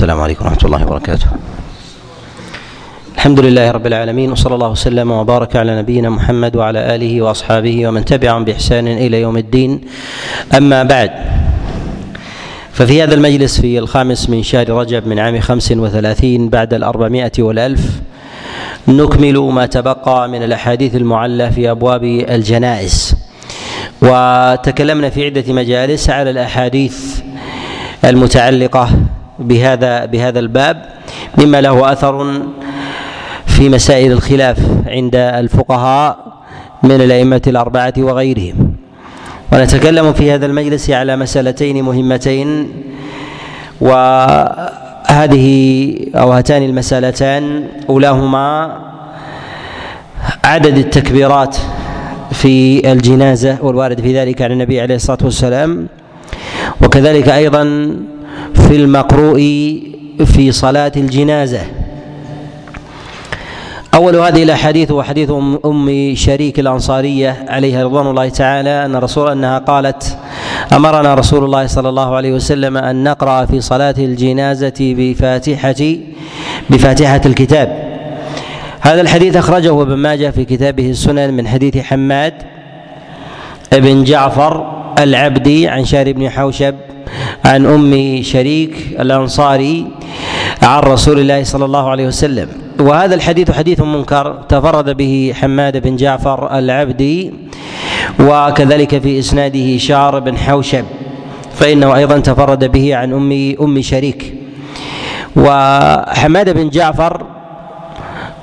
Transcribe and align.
السلام 0.00 0.20
عليكم 0.20 0.44
ورحمة 0.44 0.64
الله 0.64 0.82
وبركاته. 0.82 1.26
الحمد 3.14 3.40
لله 3.40 3.70
رب 3.70 3.86
العالمين 3.86 4.32
وصلى 4.32 4.54
الله 4.54 4.68
وسلم 4.68 5.10
وبارك 5.10 5.56
على 5.56 5.78
نبينا 5.78 6.10
محمد 6.10 6.56
وعلى 6.56 6.94
آله 6.94 7.22
وأصحابه 7.22 7.86
ومن 7.88 8.04
تبعهم 8.04 8.44
بإحسان 8.44 8.88
إلى 8.88 9.20
يوم 9.20 9.36
الدين. 9.36 9.80
أما 10.56 10.82
بعد 10.82 11.10
ففي 12.72 13.02
هذا 13.02 13.14
المجلس 13.14 13.60
في 13.60 13.78
الخامس 13.78 14.30
من 14.30 14.42
شهر 14.42 14.70
رجب 14.70 15.06
من 15.06 15.18
عام 15.18 15.40
خمس 15.40 15.72
وثلاثين 15.72 16.48
بعد 16.48 16.74
الأربعمائة 16.74 17.36
والألف 17.38 18.00
نكمل 18.88 19.38
ما 19.38 19.66
تبقى 19.66 20.28
من 20.28 20.42
الأحاديث 20.42 20.96
المعلة 20.96 21.50
في 21.50 21.70
أبواب 21.70 22.04
الجنائز. 22.04 23.16
وتكلمنا 24.02 25.10
في 25.10 25.24
عدة 25.24 25.52
مجالس 25.52 26.10
على 26.10 26.30
الأحاديث 26.30 27.20
المتعلقة 28.04 28.88
بهذا 29.40 30.04
بهذا 30.04 30.38
الباب 30.38 30.84
مما 31.38 31.60
له 31.60 31.92
أثر 31.92 32.42
في 33.46 33.68
مسائل 33.68 34.12
الخلاف 34.12 34.58
عند 34.86 35.14
الفقهاء 35.14 36.16
من 36.82 36.90
الأئمة 36.90 37.42
الأربعة 37.46 37.92
وغيرهم. 37.98 38.74
ونتكلم 39.52 40.12
في 40.12 40.32
هذا 40.32 40.46
المجلس 40.46 40.90
على 40.90 41.16
مسألتين 41.16 41.84
مهمتين 41.84 42.68
وهذه 43.80 45.46
أو 46.14 46.32
هاتان 46.32 46.62
المسألتان 46.62 47.66
أولاهما 47.88 48.76
عدد 50.44 50.78
التكبيرات 50.78 51.56
في 52.32 52.92
الجنازة 52.92 53.58
والوارد 53.62 54.00
في 54.00 54.18
ذلك 54.18 54.42
عن 54.42 54.52
النبي 54.52 54.80
عليه 54.80 54.94
الصلاة 54.94 55.18
والسلام 55.24 55.86
وكذلك 56.82 57.28
أيضا 57.28 57.96
في 58.68 58.76
المقروء 58.76 59.38
في 60.24 60.52
صلاة 60.52 60.92
الجنازة. 60.96 61.60
أول 63.94 64.16
هذه 64.16 64.42
الأحاديث 64.42 64.90
هو 64.90 65.02
حديث 65.02 65.30
أم 65.64 66.12
شريك 66.14 66.60
الأنصارية 66.60 67.44
عليها 67.48 67.84
رضوان 67.84 68.06
الله 68.06 68.28
تعالى 68.28 68.84
أن 68.84 68.96
رسول 68.96 69.30
أنها 69.30 69.58
قالت 69.58 70.18
أمرنا 70.72 71.14
رسول 71.14 71.44
الله 71.44 71.66
صلى 71.66 71.88
الله 71.88 72.14
عليه 72.16 72.32
وسلم 72.32 72.76
أن 72.76 73.04
نقرأ 73.04 73.44
في 73.44 73.60
صلاة 73.60 73.94
الجنازة 73.98 74.74
بفاتحة 74.80 75.96
بفاتحة 76.70 77.20
الكتاب. 77.26 77.90
هذا 78.80 79.00
الحديث 79.00 79.36
أخرجه 79.36 79.82
ابن 79.82 79.94
ماجه 79.94 80.30
في 80.30 80.44
كتابه 80.44 80.90
السنن 80.90 81.34
من 81.34 81.48
حديث 81.48 81.78
حماد 81.78 82.34
بن 83.72 84.04
جعفر 84.04 84.82
العبدي 84.98 85.68
عن 85.68 85.84
شار 85.84 86.12
بن 86.12 86.30
حوشب 86.30 86.74
عن 87.44 87.66
أم 87.66 88.22
شريك 88.22 88.96
الأنصاري 89.00 89.86
عن 90.62 90.80
رسول 90.80 91.20
الله 91.20 91.42
صلى 91.44 91.64
الله 91.64 91.90
عليه 91.90 92.06
وسلم. 92.06 92.48
وهذا 92.80 93.14
الحديث 93.14 93.50
حديث 93.50 93.80
منكر 93.80 94.44
تفرد 94.48 94.96
به 94.96 95.32
حماد 95.34 95.82
بن 95.82 95.96
جعفر 95.96 96.58
العبدي 96.58 97.32
وكذلك 98.20 98.98
في 98.98 99.18
إسناده 99.18 99.78
شار 99.78 100.18
بن 100.18 100.36
حوشب 100.36 100.84
فإنه 101.54 101.96
أيضا 101.96 102.18
تفرد 102.18 102.64
به 102.72 102.96
عن 102.96 103.12
أم 103.12 103.54
أم 103.60 103.80
شريك. 103.82 104.34
وحماد 105.36 106.50
بن 106.50 106.68
جعفر 106.68 107.26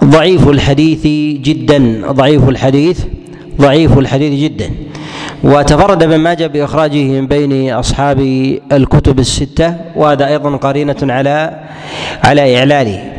ضعيف 0.04 0.48
الحديث 0.48 1.04
جدا 1.42 2.11
ضعيف 2.11 2.50
الحديث 2.50 3.00
ضعيف 3.61 3.98
الحديث 3.98 4.34
جدا. 4.44 4.70
وتفرد 5.43 6.03
ابن 6.03 6.16
ماجه 6.16 6.47
بإخراجه 6.47 7.03
من 7.03 7.27
بين 7.27 7.73
أصحاب 7.73 8.19
الكتب 8.71 9.19
الستة 9.19 9.75
وهذا 9.95 10.27
أيضا 10.27 10.55
قرينة 10.57 10.95
على 11.03 11.59
على 12.23 12.57
إعلاله. 12.57 13.11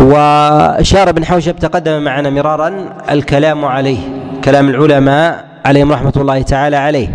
وشار 0.00 1.12
بن 1.12 1.24
حوشب 1.24 1.56
تقدم 1.56 2.02
معنا 2.02 2.30
مرارا 2.30 2.72
الكلام 3.10 3.64
عليه 3.64 3.98
كلام 4.44 4.68
العلماء 4.68 5.44
عليهم 5.64 5.92
رحمة 5.92 6.12
الله 6.16 6.42
تعالى 6.42 6.76
عليه. 6.76 7.08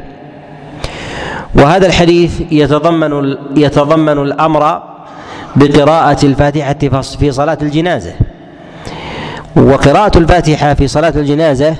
وهذا 1.56 1.88
الحديث 1.88 2.42
يتضمن 2.52 3.36
يتضمن 3.58 4.22
الأمر 4.22 4.84
بقراءة 5.56 6.26
الفاتحة 6.26 7.02
في 7.20 7.32
صلاة 7.32 7.58
الجنازة. 7.62 8.14
وقراءة 9.56 10.18
الفاتحة 10.18 10.74
في 10.74 10.88
صلاة 10.88 11.14
الجنازة 11.16 11.76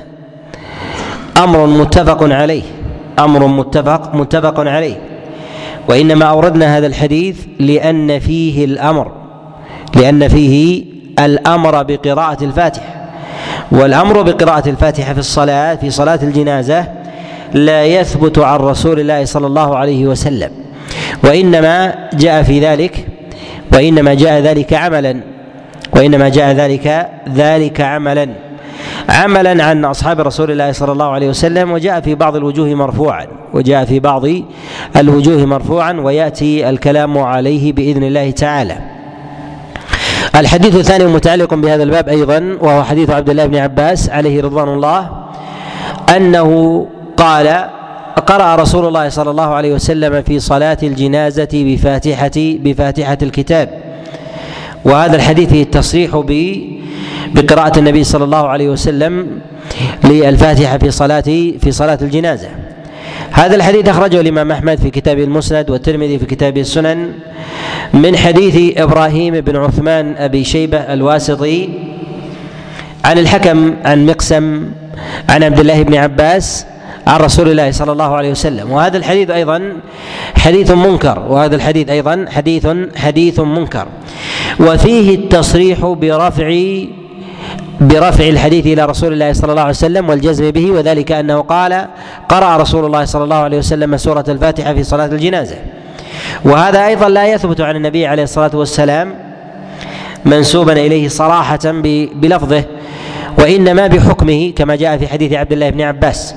أمر 1.38 1.66
متفق 1.66 2.24
عليه. 2.24 2.64
أمر 3.20 3.48
متفق 3.48 4.16
متفق 4.16 4.60
عليه. 4.60 4.96
وإنما 5.88 6.26
أوردنا 6.26 6.78
هذا 6.78 6.88
الحديث 6.88 7.38
لأن 7.60 8.20
فيه 8.20 8.66
الأمر 8.66 9.12
لأن 9.96 10.28
فيه 10.28 10.84
الأمر 11.20 11.84
بقراءة 11.84 12.44
الفاتحة. 12.44 12.96
والأمر 13.72 14.22
بقراءة 14.22 14.70
الفاتحة 14.70 15.14
في 15.14 15.20
الصلاة 15.20 15.76
في 15.76 15.90
صلاة 15.90 16.20
الجنازة 16.24 16.88
لا 17.54 17.86
يثبت 17.86 18.40
عن 18.40 18.60
رسول 18.60 19.00
الله 19.00 19.26
صلى 19.26 19.48
الله 19.48 19.78
عليه 19.78 20.06
وسلم. 20.06 20.52
وإنما 21.24 21.96
جاء 22.14 22.44
في 22.44 22.60
ذلك 22.60 23.08
وإنما 23.74 24.14
جاء 24.14 24.42
ذلك 24.42 24.74
عملا. 24.74 25.22
وإنما 25.94 26.30
جاء 26.30 26.52
ذلك 26.52 27.10
ذلك 27.36 27.82
عملا. 27.82 28.30
عملا 29.10 29.64
عن 29.64 29.86
أصحاب 29.86 30.20
رسول 30.20 30.52
الله 30.52 30.72
صلى 30.72 30.92
الله 30.92 31.12
عليه 31.12 31.30
وسلم 31.30 31.72
وجاء 31.72 32.02
في 32.02 32.16
بعض 32.16 32.36
الوجوه 32.36 32.74
مرفوعا 32.74 33.28
وجاء 33.54 33.86
في 33.86 34.00
بعض 34.00 34.24
الوجوه 34.98 35.46
مرفوعا 35.46 35.94
ويأتي 35.94 36.70
الكلام 36.70 37.18
عليه 37.18 37.74
بإذن 37.74 38.04
الله 38.04 38.32
تعالى. 38.32 38.78
الحديث 40.36 40.76
الثاني 40.76 41.06
متعلق 41.06 41.54
بهذا 41.54 41.84
الباب 41.84 42.10
أيضا 42.10 42.58
وهو 42.62 42.84
حديث 42.84 43.10
عبد 43.10 43.30
الله 43.30 43.46
بن 43.46 43.56
عباس 43.56 44.10
عليه 44.10 44.42
رضوان 44.42 44.68
الله 44.70 45.10
أنه 46.16 46.88
قال 47.18 47.66
قرأ 48.26 48.56
رسول 48.56 48.86
الله 48.88 49.10
صلى 49.10 49.32
الله 49.32 49.54
عليه 49.56 49.74
وسلم 49.74 50.22
في 50.22 50.40
صلاة 50.40 50.78
الجنازة 50.84 51.50
بفاتحة 51.54 52.32
بفاتحة 52.36 53.18
الكتاب 53.22 53.70
وهذا 54.86 55.16
الحديث 55.16 55.54
التصريح 55.54 56.16
بقراءة 57.36 57.80
النبي 57.80 58.04
صلى 58.04 58.24
الله 58.24 58.48
عليه 58.48 58.70
وسلم 58.70 59.28
للفاتحة 60.04 60.78
في 60.78 60.92
صلاة 60.92 61.22
في 61.62 61.72
صلاة 61.72 61.98
الجنازة. 62.02 62.50
هذا 63.32 63.56
الحديث 63.56 63.90
أخرجه 63.90 64.22
الإمام 64.22 64.52
أحمد 64.52 64.80
في 64.80 64.90
كتابه 64.90 65.24
المسند 65.24 65.70
والترمذي 65.70 66.20
في 66.20 66.26
كتابه 66.26 66.62
السنن 66.62 67.12
من 67.94 68.18
حديث 68.18 68.78
إبراهيم 68.78 69.42
بن 69.42 69.56
عثمان 69.56 70.16
أبي 70.18 70.44
شيبة 70.44 70.78
الواسطي 70.78 71.70
عن 73.06 73.18
الحكم 73.18 73.76
عن 73.86 74.06
مقسم 74.06 74.66
عن 75.30 75.44
عبد 75.44 75.60
الله 75.60 75.84
بن 75.84 75.96
عباس 75.96 76.66
عن 77.08 77.20
رسول 77.20 77.50
الله 77.50 77.72
صلى 77.72 77.92
الله 77.92 78.16
عليه 78.16 78.32
وسلم. 78.32 78.72
وهذا 78.72 78.98
الحديث 78.98 79.30
أيضا 79.30 79.74
حديث 80.38 80.72
منكر. 80.72 81.20
وهذا 81.30 81.56
الحديث 81.56 81.90
أيضا 81.90 82.26
حديث 82.30 82.68
حديث 82.96 83.40
منكر. 83.40 83.88
وفيه 84.60 85.16
التصريح 85.16 85.86
برفع 85.86 86.48
برفع 87.82 88.28
الحديث 88.28 88.66
إلى 88.66 88.86
رسول 88.86 89.14
الله 89.14 89.34
صلى 89.34 89.52
الله 89.52 89.62
عليه 89.62 89.70
وسلم 89.70 90.10
والجزم 90.10 90.52
به 90.52 90.72
وذلك 90.72 91.12
أنه 91.12 91.42
قال 91.42 91.88
قرأ 92.30 92.58
رسول 92.58 92.86
الله 92.86 93.06
صلى 93.06 93.24
الله 93.24 93.36
عليه 93.36 93.58
وسلم 93.58 93.98
سورة 93.98 94.26
الفاتحة 94.28 94.74
في 94.74 94.84
صلاة 94.84 95.06
الجنازة 95.06 95.56
وهذا 96.46 96.88
أيضا 96.88 97.10
لا 97.10 97.28
يثبت 97.28 97.62
عن 97.62 97.76
النبي 97.76 98.08
عليه 98.08 98.24
الصلاة 98.24 98.52
والسلام 98.54 99.16
منسوبا 100.26 100.74
إليه 100.74 101.08
صراحة 101.08 101.60
بلفظه 102.16 102.64
وإنما 103.40 103.88
بحكمه 103.88 104.54
كما 104.56 104.76
جاء 104.76 104.98
في 104.98 105.08
حديث 105.08 105.34
عبد 105.34 105.52
الله 105.52 105.70
بن 105.70 105.82
عباس 105.82 106.36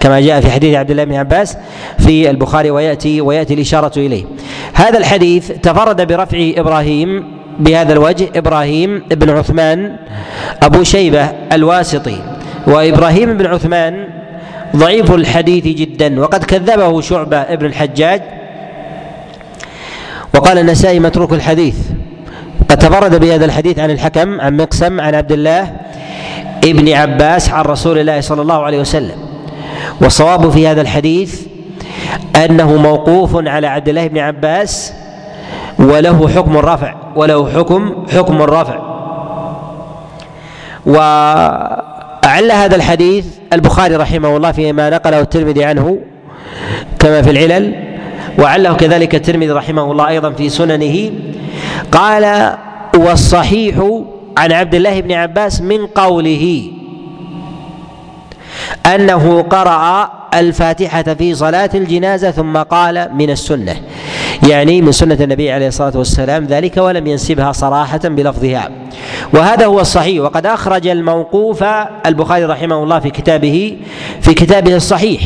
كما 0.00 0.20
جاء 0.20 0.40
في 0.40 0.50
حديث 0.50 0.74
عبد 0.76 0.90
الله 0.90 1.04
بن 1.04 1.14
عباس 1.14 1.56
في 1.98 2.30
البخاري 2.30 2.70
وياتي 2.70 3.20
ويأتي 3.20 3.54
الإشارة 3.54 3.92
إليه. 3.98 4.24
هذا 4.74 4.98
الحديث 4.98 5.52
تفرد 5.52 6.06
برفع 6.06 6.52
إبراهيم 6.56 7.39
بهذا 7.60 7.92
الوجه 7.92 8.28
إبراهيم 8.36 9.02
بن 9.10 9.30
عثمان 9.30 9.96
أبو 10.62 10.82
شيبة 10.82 11.28
الواسطي. 11.52 12.18
وإبراهيم 12.66 13.36
بن 13.36 13.46
عثمان 13.46 14.04
ضعيف 14.76 15.10
الحديث 15.12 15.64
جدا 15.64 16.20
وقد 16.20 16.44
كذبه 16.44 17.00
شعبة 17.00 17.36
ابن 17.36 17.66
الحجاج. 17.66 18.22
وقال 20.34 20.58
النسائي 20.58 21.00
متروك 21.00 21.32
الحديث. 21.32 21.76
قد 22.68 22.78
تفرد 22.78 23.20
بهذا 23.20 23.44
الحديث 23.44 23.78
عن 23.78 23.90
الحكم 23.90 24.40
عن 24.40 24.56
مقسم 24.56 25.00
عن 25.00 25.14
عبد 25.14 25.32
الله 25.32 25.72
ابن 26.64 26.92
عباس 26.92 27.50
عن 27.50 27.64
رسول 27.64 27.98
الله 27.98 28.20
صلى 28.20 28.42
الله 28.42 28.62
عليه 28.62 28.80
وسلم. 28.80 29.16
والصواب 30.00 30.50
في 30.50 30.68
هذا 30.68 30.80
الحديث 30.80 31.40
أنه 32.36 32.76
موقوف 32.76 33.46
على 33.46 33.66
عبد 33.66 33.88
الله 33.88 34.06
بن 34.06 34.18
عباس 34.18 34.92
وله 35.80 36.28
حكم 36.28 36.56
الرفع 36.56 36.94
وله 37.16 37.50
حكم 37.50 38.06
حكم 38.12 38.42
الرفع 38.42 38.78
وأعل 40.86 42.52
هذا 42.52 42.76
الحديث 42.76 43.26
البخاري 43.52 43.96
رحمه 43.96 44.36
الله 44.36 44.52
فيما 44.52 44.90
نقله 44.90 45.20
الترمذي 45.20 45.64
عنه 45.64 45.98
كما 46.98 47.22
في 47.22 47.30
العلل 47.30 47.74
وعله 48.38 48.74
كذلك 48.74 49.14
الترمذي 49.14 49.50
رحمه 49.50 49.92
الله 49.92 50.08
أيضا 50.08 50.30
في 50.30 50.48
سننه. 50.48 51.10
قال 51.92 52.54
والصحيح 52.96 54.02
عن 54.38 54.52
عبد 54.52 54.74
الله 54.74 55.00
بن 55.00 55.12
عباس 55.12 55.60
من 55.60 55.86
قوله 55.86 56.72
أنه 58.86 59.42
قرأ 59.42 60.19
الفاتحة 60.34 61.02
في 61.02 61.34
صلاة 61.34 61.70
الجنازة 61.74 62.30
ثم 62.30 62.56
قال 62.56 63.08
من 63.14 63.30
السنة. 63.30 63.76
يعني 64.48 64.82
من 64.82 64.92
سنة 64.92 65.18
النبي 65.20 65.52
عليه 65.52 65.68
الصلاة 65.68 65.96
والسلام 65.96 66.44
ذلك 66.44 66.76
ولم 66.76 67.06
ينسبها 67.06 67.52
صراحة 67.52 68.00
بلفظها. 68.04 68.70
وهذا 69.34 69.66
هو 69.66 69.80
الصحيح. 69.80 70.22
وقد 70.22 70.46
أخرج 70.46 70.86
الموقوف 70.86 71.64
البخاري 72.06 72.44
رحمه 72.44 72.82
الله 72.82 72.98
في 72.98 73.10
كتابه 73.10 73.76
في 74.20 74.34
كتابه 74.34 74.76
الصحيح. 74.76 75.22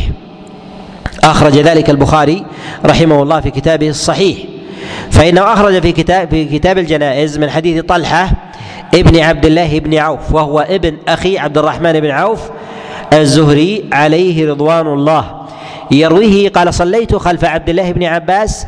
أخرج 1.25 1.59
ذلك 1.59 1.91
البخاري 1.91 2.47
رحمه 2.87 3.23
الله 3.23 3.41
في 3.41 3.51
كتابه 3.51 3.89
الصحيح. 3.89 4.39
فإنه 5.11 5.53
أخرج 5.53 5.83
في 5.83 5.93
كتاب 5.93 6.31
في 6.31 6.45
كتاب 6.45 6.79
الجنائز 6.79 7.39
من 7.39 7.51
حديث 7.51 7.85
طلحة 7.85 8.31
ابن 8.95 9.21
عبد 9.21 9.47
الله 9.47 9.79
بن 9.79 9.95
عوف 9.95 10.33
وهو 10.33 10.61
ابن 10.61 10.97
أخي 11.09 11.39
عبد 11.39 11.59
الرحمن 11.59 12.01
بن 12.01 12.11
عوف 12.11 12.41
الزهري 13.21 13.85
عليه 13.93 14.51
رضوان 14.51 14.87
الله. 14.87 15.45
يرويه 15.91 16.49
قال 16.49 16.75
صليت 16.75 17.15
خلف 17.15 17.45
عبد 17.45 17.69
الله 17.69 17.93
بن 17.93 18.05
عباس 18.05 18.67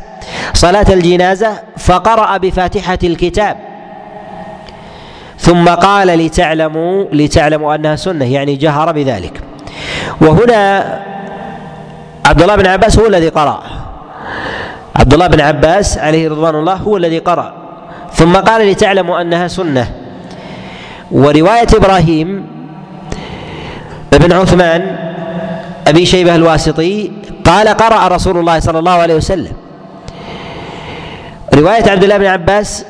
صلاة 0.53 0.85
الجنازة 0.89 1.59
فقرأ 1.77 2.37
بفاتحة 2.37 2.99
الكتاب. 3.03 3.57
ثم 5.39 5.69
قال 5.69 6.07
لتعلموا 6.07 7.05
لتعلموا 7.11 7.75
أنها 7.75 7.95
سنة 7.95 8.25
يعني 8.25 8.55
جهر 8.55 8.91
بذلك. 8.91 9.41
وهنا 10.21 10.83
عبد 12.25 12.41
الله 12.41 12.55
بن 12.55 12.67
عباس 12.67 12.99
هو 12.99 13.07
الذي 13.07 13.29
قرأ. 13.29 13.63
عبد 14.95 15.13
الله 15.13 15.27
بن 15.27 15.41
عباس 15.41 15.97
عليه 15.97 16.29
رضوان 16.29 16.55
الله 16.55 16.73
هو 16.73 16.97
الذي 16.97 17.19
قرأ. 17.19 17.53
ثم 18.13 18.35
قال 18.35 18.67
لتعلموا 18.71 19.21
أنها 19.21 19.47
سنة. 19.47 19.91
ورواية 21.11 21.67
إبراهيم 21.75 22.56
بن 24.11 24.33
عثمان 24.33 24.95
أبي 25.87 26.05
شيبة 26.05 26.35
الواسطي 26.35 27.11
قال 27.45 27.67
قرأ 27.67 28.07
رسول 28.07 28.37
الله 28.37 28.59
صلى 28.59 28.79
الله 28.79 28.91
عليه 28.91 29.15
وسلم 29.15 29.53
رواية 31.53 31.91
عبد 31.91 32.03
الله 32.03 32.17
بن 32.17 32.25
عباس 32.25 32.85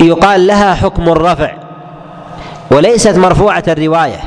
يقال 0.00 0.46
لها 0.46 0.74
حكم 0.74 1.08
الرفع 1.08 1.52
وليست 2.70 3.16
مرفوعة 3.16 3.64
الرواية 3.68 4.20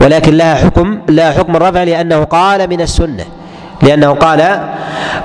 ولكن 0.00 0.36
لها 0.36 0.54
حكم 0.54 1.00
لا 1.08 1.32
حكم 1.32 1.56
الرفع 1.56 1.82
لأنه 1.82 2.24
قال 2.24 2.70
من 2.70 2.80
السنة 2.80 3.24
لأنه 3.82 4.10
قال 4.10 4.60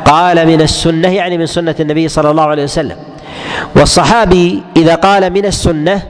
قال 0.05 0.47
من 0.47 0.61
السنة 0.61 1.07
يعني 1.07 1.37
من 1.37 1.45
سنة 1.45 1.75
النبي 1.79 2.07
صلى 2.07 2.31
الله 2.31 2.43
عليه 2.43 2.63
وسلم. 2.63 2.95
والصحابي 3.75 4.63
إذا 4.77 4.95
قال 4.95 5.29
من 5.33 5.45
السنة 5.45 6.01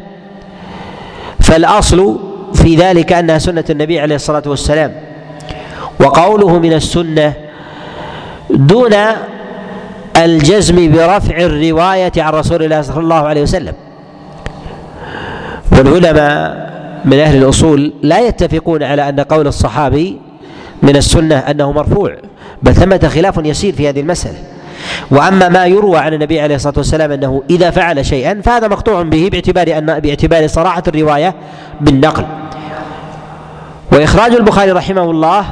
فالأصل 1.40 2.20
في 2.54 2.76
ذلك 2.76 3.14
أنها 3.14 3.38
سنة 3.38 3.64
النبي 3.70 4.00
عليه 4.00 4.16
الصلاة 4.16 4.44
والسلام. 4.46 4.94
وقوله 6.00 6.60
من 6.60 6.74
السنة 6.74 7.34
دون 8.50 8.94
الجزم 10.18 10.92
برفع 10.92 11.38
الرواية 11.38 12.12
عن 12.18 12.34
رسول 12.34 12.64
الله 12.64 12.82
صلى 12.82 13.00
الله 13.00 13.16
عليه 13.28 13.42
وسلم. 13.42 13.74
والعلماء 15.72 16.70
من 17.06 17.20
أهل 17.20 17.44
الأصول 17.44 17.94
لا 18.02 18.20
يتفقون 18.20 18.84
على 18.84 19.10
أن 19.10 19.20
قول 19.20 19.48
الصحابي 19.48 20.18
من 20.84 20.96
السنة 20.96 21.36
أنه 21.36 21.72
مرفوع 21.72 22.16
بل 22.64 22.76
ثمة 22.76 23.10
خلاف 23.14 23.38
يسير 23.46 23.74
في 23.74 23.90
هذه 23.90 24.00
المسألة. 24.00 24.38
وأما 25.12 25.50
ما 25.50 25.66
يروى 25.66 25.98
عن 25.98 26.14
النبي 26.14 26.42
عليه 26.42 26.56
الصلاة 26.56 26.74
والسلام 26.78 27.12
أنه 27.12 27.44
إذا 27.50 27.70
فعل 27.70 28.06
شيئا 28.06 28.42
فهذا 28.44 28.68
مقطوع 28.68 29.02
به 29.02 29.30
باعتبار 29.32 29.78
ان 29.78 30.00
باعتبار 30.00 30.48
صراحة 30.48 30.84
الرواية 30.88 31.36
بالنقل. 31.82 32.26
وإخراج 33.92 34.32
البخاري 34.32 34.72
رحمه 34.72 35.12
الله 35.12 35.46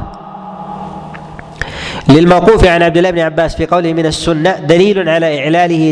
للموقوف 2.10 2.66
عن 2.66 2.84
عبد 2.84 2.98
الله 2.98 3.12
بن 3.12 3.20
عباس 3.20 3.56
في 3.56 3.66
قوله 3.66 3.94
من 3.94 4.06
السنة 4.06 4.52
دليل 4.52 5.10
على 5.10 5.44
إعلاله 5.44 5.92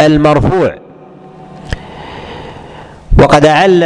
للمرفوع. 0.00 0.74
وقد 3.18 3.46
أعل 3.46 3.84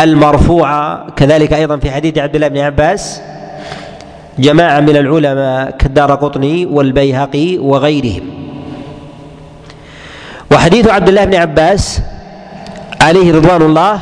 المرفوع 0.00 0.96
كذلك 1.08 1.52
أيضا 1.52 1.76
في 1.76 1.90
حديث 1.90 2.18
عبد 2.18 2.34
الله 2.34 2.48
بن 2.48 2.58
عباس 2.58 3.22
جماعة 4.40 4.80
من 4.80 4.96
العلماء 4.96 5.70
كالدار 5.70 6.14
قطني 6.14 6.66
والبيهقي 6.66 7.58
وغيرهم. 7.58 8.22
وحديث 10.52 10.88
عبد 10.88 11.08
الله 11.08 11.24
بن 11.24 11.34
عباس 11.34 12.00
عليه 13.00 13.32
رضوان 13.32 13.62
الله 13.62 14.00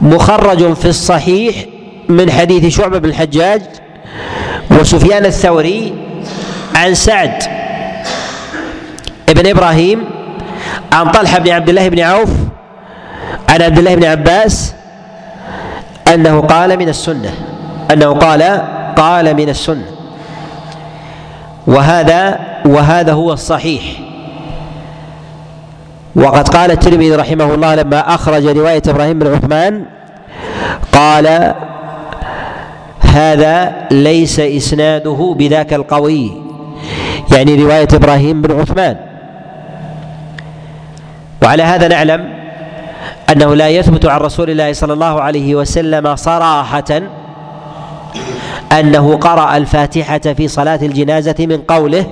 مخرج 0.00 0.72
في 0.72 0.88
الصحيح 0.88 1.56
من 2.08 2.30
حديث 2.30 2.76
شعبة 2.76 2.98
بن 2.98 3.08
الحجاج 3.08 3.62
وسفيان 4.70 5.24
الثوري 5.24 5.94
عن 6.74 6.94
سعد 6.94 7.42
ابن 9.28 9.46
إبراهيم 9.46 10.04
عن 10.92 11.10
طلحة 11.10 11.38
بن 11.38 11.50
عبد 11.50 11.68
الله 11.68 11.88
بن 11.88 12.00
عوف 12.00 12.30
عن 13.48 13.62
عبد 13.62 13.78
الله 13.78 13.94
بن 13.94 14.04
عباس 14.04 14.74
أنه 16.14 16.40
قال 16.40 16.78
من 16.78 16.88
السنة 16.88 17.34
أنه 17.92 18.12
قال 18.12 18.62
قال 18.96 19.36
من 19.36 19.48
السنة. 19.48 19.86
وهذا 21.66 22.38
وهذا 22.66 23.12
هو 23.12 23.32
الصحيح. 23.32 23.82
وقد 26.16 26.48
قال 26.48 26.70
الترمذي 26.70 27.14
رحمه 27.14 27.54
الله 27.54 27.74
لما 27.74 28.14
أخرج 28.14 28.46
رواية 28.46 28.82
إبراهيم 28.88 29.18
بن 29.18 29.34
عثمان 29.34 29.84
قال 30.92 31.54
هذا 33.00 33.72
ليس 33.90 34.40
إسناده 34.40 35.34
بذاك 35.38 35.74
القوي. 35.74 36.32
يعني 37.32 37.62
رواية 37.64 37.88
إبراهيم 37.94 38.42
بن 38.42 38.60
عثمان. 38.60 38.96
وعلى 41.42 41.62
هذا 41.62 41.88
نعلم 41.88 42.32
أنه 43.32 43.54
لا 43.54 43.68
يثبت 43.68 44.06
عن 44.06 44.20
رسول 44.20 44.50
الله 44.50 44.72
صلى 44.72 44.92
الله 44.92 45.20
عليه 45.20 45.54
وسلم 45.54 46.16
صراحة 46.16 47.02
أنه 48.72 49.16
قرأ 49.16 49.56
الفاتحة 49.56 50.18
في 50.18 50.48
صلاة 50.48 50.78
الجنازة 50.82 51.34
من 51.38 51.56
قوله 51.56 52.06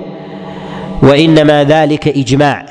وإنما 1.03 1.65
ذلك 1.65 2.09
إجماع 2.09 2.67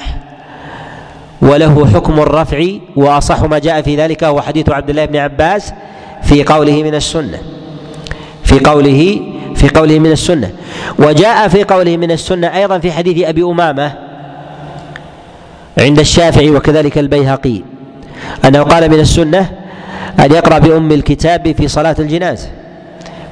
وله 1.41 1.88
حكم 1.94 2.19
الرفع 2.19 2.65
وأصح 2.96 3.43
ما 3.43 3.60
جاء 3.60 3.81
في 3.81 3.96
ذلك 3.96 4.24
هو 4.24 4.41
حديث 4.41 4.69
عبد 4.69 4.89
الله 4.89 5.05
بن 5.05 5.15
عباس 5.15 5.74
في 6.24 6.43
قوله 6.43 6.84
من 6.84 6.96
السنة. 6.96 7.39
في 8.43 8.60
قوله 8.60 9.19
في 9.55 9.69
قوله 9.69 10.00
من 10.00 10.12
السنة. 10.12 10.51
وجاء 11.00 11.48
في 11.48 11.63
قوله 11.63 11.98
من 11.98 12.12
السنة 12.12 12.48
أيضا 12.48 12.79
في 12.79 12.91
حديث 12.91 13.27
أبي 13.27 13.43
أمامة 13.43 13.91
عند 15.79 16.00
الشافعي 16.00 16.50
وكذلك 16.50 16.98
البيهقي 16.98 17.62
أنه 18.46 18.62
قال 18.63 18.91
من 18.91 19.00
السنة 19.00 19.50
أن 20.19 20.31
يقرأ 20.31 20.60
بأم 20.60 20.91
الكتاب 20.91 21.51
في 21.57 21.67
صلاة 21.67 21.96
الجنازة. 22.00 22.48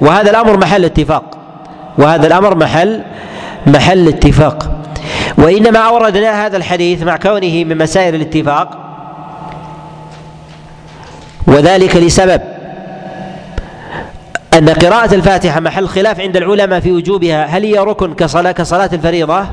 وهذا 0.01 0.29
الأمر 0.29 0.57
محل 0.57 0.85
اتفاق. 0.85 1.37
وهذا 1.97 2.27
الأمر 2.27 2.55
محل 2.55 3.03
محل 3.67 4.07
اتفاق. 4.07 4.71
وإنما 5.37 5.79
أوردنا 5.79 6.45
هذا 6.45 6.57
الحديث 6.57 7.03
مع 7.03 7.17
كونه 7.17 7.63
من 7.63 7.77
مسائل 7.77 8.15
الاتفاق. 8.15 8.77
وذلك 11.47 11.95
لسبب 11.95 12.41
أن 14.53 14.69
قراءة 14.69 15.15
الفاتحة 15.15 15.59
محل 15.59 15.87
خلاف 15.87 16.19
عند 16.19 16.37
العلماء 16.37 16.79
في 16.79 16.91
وجوبها. 16.91 17.45
هل 17.45 17.63
هي 17.63 17.77
ركن 17.77 18.13
كصلاة 18.13 18.51
كصلاة 18.51 18.89
الفريضة؟ 18.93 19.45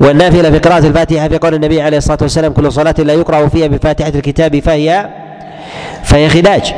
والنافلة 0.00 0.50
في 0.50 0.58
قراءة 0.58 0.86
الفاتحة 0.86 1.28
في 1.28 1.38
قول 1.38 1.54
النبي 1.54 1.82
عليه 1.82 1.98
الصلاة 1.98 2.18
والسلام 2.22 2.52
كل 2.52 2.72
صلاة 2.72 2.94
لا 2.98 3.12
يقرأ 3.12 3.48
فيها 3.48 3.66
بفاتحة 3.66 4.08
الكتاب 4.08 4.60
فهي 4.60 5.08
فهي 6.04 6.28
خداج. 6.28 6.74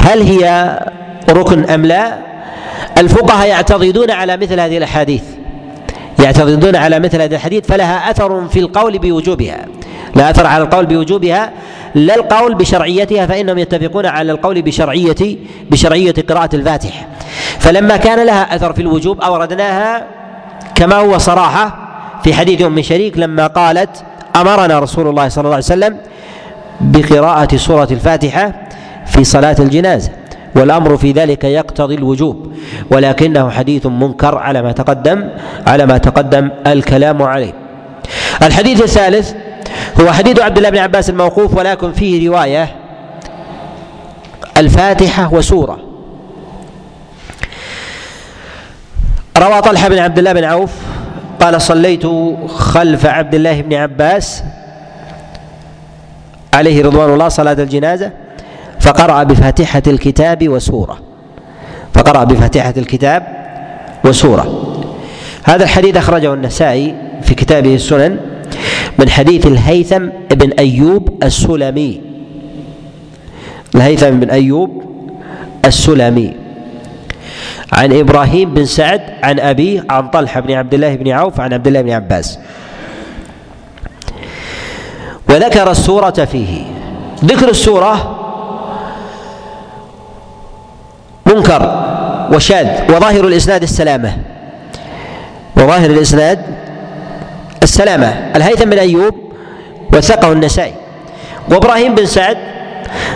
هل 0.00 0.22
هي 0.22 0.78
ركن 1.30 1.64
أم 1.64 1.86
لا؟ 1.86 2.18
الفقهاء 2.98 3.48
يعتضدون 3.48 4.10
على 4.10 4.36
مثل 4.36 4.60
هذه 4.60 4.78
الأحاديث. 4.78 5.22
يعتضدون 6.18 6.76
على 6.76 6.98
مثل 6.98 7.22
هذه 7.22 7.34
الحديث 7.34 7.66
فلها 7.66 8.10
أثر 8.10 8.48
في 8.48 8.58
القول 8.58 8.98
بوجوبها. 8.98 9.66
لا 10.14 10.30
أثر 10.30 10.46
على 10.46 10.64
القول 10.64 10.86
بوجوبها 10.86 11.52
لا 11.94 12.14
القول 12.14 12.54
بشرعيتها 12.54 13.26
فإنهم 13.26 13.58
يتفقون 13.58 14.06
على 14.06 14.32
القول 14.32 14.62
بشرعية 14.62 15.36
بشرعية 15.70 16.14
قراءة 16.28 16.56
الفاتحة 16.56 17.06
فلما 17.58 17.96
كان 17.96 18.26
لها 18.26 18.56
أثر 18.56 18.72
في 18.72 18.82
الوجوب 18.82 19.20
أوردناها 19.20 20.06
كما 20.74 20.96
هو 20.96 21.18
صراحة 21.18 21.78
في 22.24 22.34
حديث 22.34 22.62
أم 22.62 22.82
شريك 22.82 23.18
لما 23.18 23.46
قالت 23.46 24.04
أمرنا 24.36 24.78
رسول 24.78 25.08
الله 25.08 25.28
صلى 25.28 25.42
الله 25.44 25.54
عليه 25.54 25.64
وسلم 25.64 25.96
بقراءة 26.80 27.56
سورة 27.56 27.88
الفاتحة 27.90 28.52
في 29.10 29.24
صلاة 29.24 29.56
الجنازة 29.58 30.10
والأمر 30.56 30.96
في 30.96 31.12
ذلك 31.12 31.44
يقتضي 31.44 31.94
الوجوب 31.94 32.52
ولكنه 32.90 33.50
حديث 33.50 33.86
منكر 33.86 34.38
على 34.38 34.62
ما 34.62 34.72
تقدم 34.72 35.28
على 35.66 35.86
ما 35.86 35.98
تقدم 35.98 36.50
الكلام 36.66 37.22
عليه. 37.22 37.52
الحديث 38.42 38.82
الثالث 38.82 39.34
هو 40.00 40.12
حديث 40.12 40.40
عبد 40.40 40.56
الله 40.56 40.70
بن 40.70 40.78
عباس 40.78 41.10
الموقوف 41.10 41.56
ولكن 41.56 41.92
فيه 41.92 42.28
رواية 42.28 42.76
الفاتحة 44.56 45.34
وسورة. 45.34 45.78
روى 49.38 49.60
طلحة 49.60 49.88
بن 49.88 49.98
عبد 49.98 50.18
الله 50.18 50.32
بن 50.32 50.44
عوف 50.44 50.72
قال 51.40 51.62
صليت 51.62 52.06
خلف 52.46 53.06
عبد 53.06 53.34
الله 53.34 53.60
بن 53.60 53.74
عباس 53.74 54.44
عليه 56.54 56.82
رضوان 56.84 57.12
الله 57.12 57.28
صلاة 57.28 57.52
الجنازة 57.52 58.12
فقرأ 58.80 59.22
بفاتحة 59.22 59.82
الكتاب 59.86 60.48
وسورة. 60.48 60.98
فقرأ 61.94 62.24
بفاتحة 62.24 62.74
الكتاب 62.76 63.26
وسورة. 64.04 64.66
هذا 65.44 65.64
الحديث 65.64 65.96
أخرجه 65.96 66.34
النسائي 66.34 66.94
في 67.22 67.34
كتابه 67.34 67.74
السنن 67.74 68.16
من 68.98 69.08
حديث 69.08 69.46
الهيثم 69.46 70.06
بن 70.30 70.52
أيوب 70.58 71.24
السلمي. 71.24 72.00
الهيثم 73.74 74.10
بن 74.10 74.30
أيوب 74.30 74.82
السلمي. 75.64 76.32
عن 77.72 77.92
إبراهيم 77.92 78.54
بن 78.54 78.64
سعد 78.64 79.00
عن 79.22 79.40
أبيه 79.40 79.84
عن 79.90 80.08
طلحة 80.08 80.40
بن 80.40 80.52
عبد 80.52 80.74
الله 80.74 80.94
بن 80.94 81.08
عوف 81.08 81.40
عن 81.40 81.52
عبد 81.52 81.66
الله 81.66 81.80
بن 81.82 81.90
عباس. 81.90 82.38
وذكر 85.28 85.70
السورة 85.70 86.10
فيه. 86.10 86.62
ذكر 87.24 87.48
السورة 87.48 88.19
منكر 91.30 91.86
وشاذ 92.32 92.66
وظاهر 92.88 93.26
الإسناد 93.26 93.62
السلامة. 93.62 94.16
وظاهر 95.56 95.90
الإسناد 95.90 96.38
السلامة. 97.62 98.06
الهيثم 98.36 98.70
بن 98.70 98.78
أيوب 98.78 99.14
وثقه 99.92 100.32
النسائي. 100.32 100.74
وإبراهيم 101.50 101.94
بن 101.94 102.06
سعد 102.06 102.36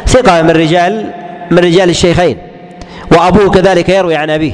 ثقة 0.06 0.42
من 0.42 0.50
رجال 0.50 1.10
من 1.50 1.58
رجال 1.58 1.90
الشيخين. 1.90 2.38
وأبوه 3.12 3.50
كذلك 3.50 3.88
يروي 3.88 4.16
عن 4.16 4.30
أبيه. 4.30 4.52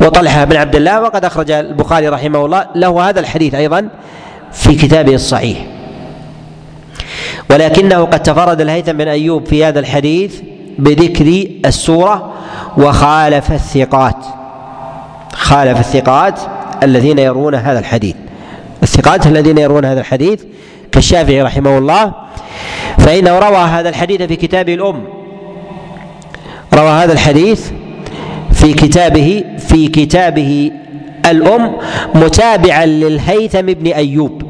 وطلحة 0.00 0.44
بن 0.44 0.56
عبد 0.56 0.76
الله 0.76 1.00
وقد 1.00 1.24
أخرج 1.24 1.50
البخاري 1.50 2.08
رحمه 2.08 2.44
الله 2.44 2.66
له 2.74 3.08
هذا 3.08 3.20
الحديث 3.20 3.54
أيضا 3.54 3.88
في 4.52 4.74
كتابه 4.74 5.14
الصحيح. 5.14 5.58
ولكنه 7.50 8.04
قد 8.04 8.22
تفرد 8.22 8.60
الهيثم 8.60 8.92
بن 8.92 9.08
أيوب 9.08 9.46
في 9.46 9.64
هذا 9.64 9.80
الحديث 9.80 10.40
بذكر 10.78 11.46
السورة 11.66 12.32
وخالف 12.76 13.52
الثقات. 13.52 14.16
خالف 15.32 15.78
الثقات 15.78 16.40
الذين 16.82 17.18
يروون 17.18 17.54
هذا 17.54 17.78
الحديث. 17.78 18.14
الثقات 18.82 19.26
الذين 19.26 19.58
يروون 19.58 19.84
هذا 19.84 20.00
الحديث 20.00 20.42
كالشافعي 20.92 21.42
رحمه 21.42 21.78
الله. 21.78 22.12
فإنه 22.98 23.38
روى 23.38 23.56
هذا 23.56 23.88
الحديث 23.88 24.22
في 24.22 24.36
كتابه 24.36 24.74
الأم. 24.74 25.04
روى 26.74 26.90
هذا 26.90 27.12
الحديث 27.12 27.70
في 28.52 28.72
كتابه 28.72 29.44
في 29.58 29.88
كتابه 29.88 30.70
الأم 31.30 31.72
متابعا 32.14 32.86
للهيثم 32.86 33.62
بن 33.62 33.86
أيوب. 33.86 34.42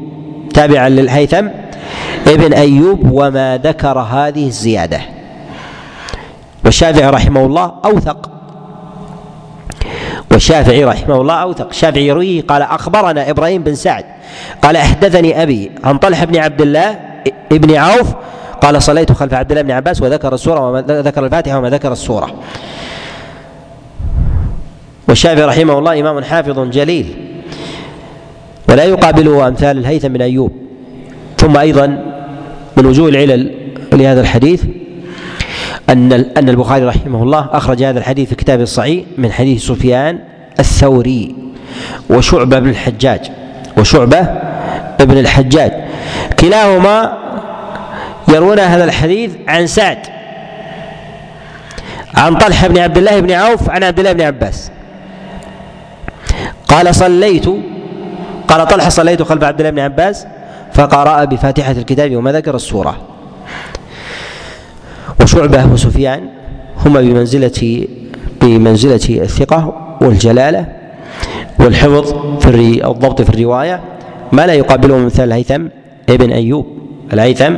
تابعا 0.53 0.89
للهيثم 0.89 1.47
ابن 2.27 2.53
أيوب 2.53 3.11
وما 3.11 3.59
ذكر 3.63 3.99
هذه 3.99 4.47
الزيادة. 4.47 5.01
والشافعي 6.65 7.09
رحمه 7.09 7.45
الله 7.45 7.73
أوثق. 7.85 8.29
والشافعي 10.31 10.83
رحمه 10.83 11.21
الله 11.21 11.33
أوثق. 11.33 11.67
الشافعي 11.69 12.07
يرويه 12.07 12.41
قال 12.41 12.61
أخبرنا 12.61 13.29
إبراهيم 13.29 13.63
بن 13.63 13.75
سعد 13.75 14.05
قال 14.61 14.75
أحدثني 14.75 15.43
أبي 15.43 15.71
عن 15.83 15.97
طلحة 15.97 16.25
بن 16.25 16.37
عبد 16.37 16.61
الله 16.61 16.99
ابن 17.51 17.75
عوف 17.75 18.13
قال 18.61 18.83
صليت 18.83 19.11
خلف 19.11 19.33
عبد 19.33 19.51
الله 19.51 19.61
بن 19.61 19.71
عباس 19.71 20.01
وذكر 20.01 20.33
السورة 20.33 20.69
وما 20.69 20.81
ذكر 20.81 21.25
الفاتحة 21.25 21.57
وما 21.57 21.69
ذكر 21.69 21.91
السورة. 21.91 22.33
والشافعي 25.09 25.45
رحمه 25.45 25.79
الله 25.79 25.99
إمام 25.99 26.23
حافظ 26.23 26.59
جليل. 26.59 27.27
ولا 28.69 28.83
يقابله 28.83 29.47
أمثال 29.47 29.77
الهيثم 29.77 30.07
بن 30.07 30.21
أيوب. 30.21 30.51
ثم 31.37 31.57
أيضا 31.57 31.87
من 32.77 32.85
وجوه 32.85 33.09
العلل 33.09 33.51
لهذا 33.93 34.21
الحديث 34.21 34.63
أن 35.91 36.13
أن 36.37 36.49
البخاري 36.49 36.85
رحمه 36.85 37.23
الله 37.23 37.49
أخرج 37.51 37.83
هذا 37.83 37.99
الحديث 37.99 38.29
في 38.29 38.35
كتابه 38.35 38.63
الصحيح 38.63 39.05
من 39.17 39.31
حديث 39.31 39.63
سفيان 39.63 40.19
الثوري 40.59 41.35
وشعبة 42.09 42.59
بن 42.59 42.69
الحجاج 42.69 43.31
وشعبة 43.77 44.21
بن 44.99 45.17
الحجاج. 45.17 45.71
كلاهما 46.39 47.17
يروون 48.27 48.59
هذا 48.59 48.83
الحديث 48.83 49.31
عن 49.47 49.67
سعد 49.67 49.97
عن 52.15 52.35
طلحة 52.35 52.67
بن 52.67 52.77
عبد 52.77 52.97
الله 52.97 53.19
بن 53.19 53.31
عوف 53.31 53.69
عن 53.69 53.83
عبد 53.83 53.99
الله 53.99 54.11
بن 54.11 54.21
عباس. 54.21 54.71
قال 56.67 56.95
صليت 56.95 57.45
قال 58.47 58.67
طلحة 58.67 58.89
صليت 58.89 59.21
خلف 59.21 59.43
عبد 59.43 59.59
الله 59.59 59.71
بن 59.71 59.79
عباس 59.79 60.27
فقرأ 60.73 61.25
بفاتحة 61.25 61.71
الكتاب 61.71 62.15
وما 62.15 62.31
ذكر 62.31 62.55
السورة. 62.55 62.97
وشعبة 65.21 65.73
وسفيان 65.73 66.29
هما 66.85 67.01
بمنزلة 67.01 67.87
بمنزلة 68.41 69.23
الثقة 69.23 69.73
والجلالة 70.01 70.65
والحفظ 71.59 72.13
في 72.39 72.49
الضبط 72.87 73.21
في 73.21 73.29
الرواية. 73.29 73.81
ما 74.31 74.47
لا 74.47 74.53
يقابله 74.53 74.97
مثل 74.97 75.23
الهيثم 75.23 75.65
ابن 76.09 76.31
أيوب. 76.31 76.65
الهيثم 77.13 77.53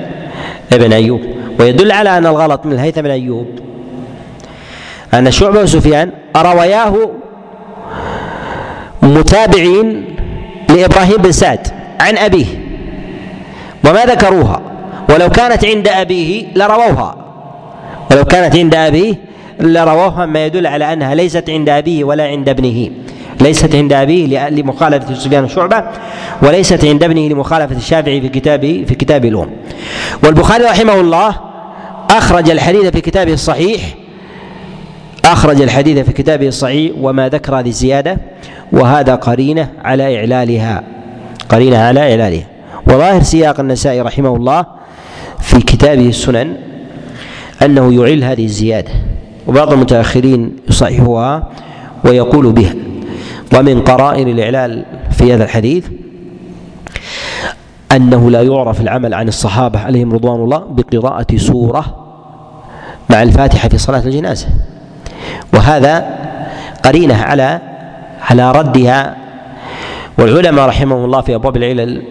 ابن 0.74 0.94
أيوب. 0.94 1.22
ويدل 1.60 1.92
على 1.92 2.18
أن 2.18 2.26
الغلط 2.26 2.66
من 2.66 2.74
الهيثم 2.74 3.02
بن 3.02 3.10
أيوب. 3.10 3.48
أن 5.14 5.32
شعبة 5.32 5.62
وسفيان 5.62 6.12
روياه 6.38 7.10
متابعين 9.02 10.06
لإبراهيم 10.70 11.18
بن 11.18 11.32
سعد 11.32 11.68
عن 12.00 12.18
أبيه. 12.18 12.46
وما 13.86 14.06
ذكروها. 14.06 14.62
ولو 15.10 15.30
كانت 15.30 15.66
عند 15.66 15.88
أبيه 15.88 16.46
لرووها. 16.56 17.23
ولو 18.14 18.26
كانت 18.26 18.56
عند 18.56 18.76
أبيه 18.76 19.16
لرووها 19.60 20.26
ما 20.26 20.46
يدل 20.46 20.68
على 20.68 20.94
أنها 20.94 21.16
ليست 21.16 21.50
عند 21.50 21.70
أبيه 21.70 22.04
ولا 22.04 22.28
عند 22.28 22.50
ابنه. 22.50 22.90
ليست 23.42 23.76
عند 23.76 23.94
أبيه 23.94 24.50
لمخالفة 24.50 25.14
سفيان 25.14 25.48
شعبة 25.48 25.84
وليست 26.42 26.86
عند 26.86 27.04
ابنه 27.04 27.28
لمخالفة 27.28 27.76
الشافعي 27.76 28.22
في 28.22 28.30
كتابه 28.30 28.86
في 28.88 28.96
كتاب 28.96 29.26
الأم. 29.26 29.50
والبخاري 30.24 30.64
رحمه 30.64 31.00
الله 31.00 31.36
أخرج 32.10 32.50
الحديث 32.50 32.86
في 32.86 33.02
كتابه 33.02 33.34
الصحيح 33.34 33.82
أخرج 35.26 35.62
الحديث 35.62 36.00
في 36.06 36.12
كتابه 36.14 36.48
الصحيح 36.48 36.92
وما 37.02 37.30
ذكر 37.30 37.60
هذه 37.60 37.68
الزيادة 37.68 38.18
وهذا 38.72 39.16
قرينة 39.16 39.70
على 39.84 40.18
إعلالها. 40.20 40.84
قرينة 41.50 41.78
على 41.78 42.00
إعلالها. 42.00 42.48
وظاهر 42.88 43.24
سياق 43.24 43.60
النسائي 43.60 44.02
رحمه 44.02 44.36
الله 44.36 44.66
في 45.40 45.60
كتابه 45.60 46.08
السنن 46.08 46.73
أنه 47.64 47.94
يعل 47.94 48.24
هذه 48.24 48.46
الزيادة 48.46 48.92
وبعض 49.48 49.74
المتأخرين 49.74 50.56
يصححها 50.70 51.50
ويقول 52.06 52.52
بها. 52.52 52.74
ومن 53.56 53.82
قرائن 53.82 54.28
الإعلال 54.28 54.86
في 55.12 55.34
هذا 55.34 55.44
الحديث 55.44 55.86
أنه 57.92 58.32
لا 58.32 58.42
يعرف 58.42 58.82
العمل 58.82 59.14
عن 59.14 59.28
الصحابة 59.28 59.80
عليهم 59.80 60.14
رضوان 60.14 60.40
الله 60.42 60.58
بقراءة 60.60 61.38
سورة 61.38 61.86
مع 63.10 63.24
الفاتحة 63.24 63.70
في 63.70 63.78
صلاة 63.78 64.00
الجنازة. 64.06 64.48
وهذا 65.54 66.20
قرينة 66.86 67.16
على 67.16 67.62
على 68.22 68.52
ردها. 68.52 69.16
والعلماء 70.18 70.68
رحمهم 70.68 71.06
الله 71.06 71.22
في 71.22 71.36
أبواب 71.36 71.58
العلل 71.58 72.04